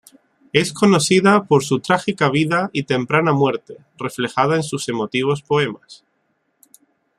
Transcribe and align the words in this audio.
Es 0.51 0.73
conocida 0.73 1.43
por 1.43 1.63
su 1.63 1.79
trágica 1.79 2.27
vida 2.31 2.71
y 2.73 2.85
temprana 2.85 3.33
muerte, 3.33 3.85
reflejada 3.99 4.55
en 4.55 4.63
sus 4.63 4.89
emotivos 4.89 5.43
poemas. 5.43 6.03